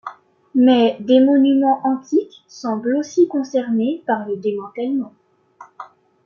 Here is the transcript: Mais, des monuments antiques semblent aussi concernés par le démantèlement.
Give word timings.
Mais, 0.55 0.97
des 0.99 1.19
monuments 1.19 1.79
antiques 1.85 2.43
semblent 2.47 2.95
aussi 2.95 3.27
concernés 3.27 4.01
par 4.07 4.25
le 4.27 4.35
démantèlement. 4.35 5.13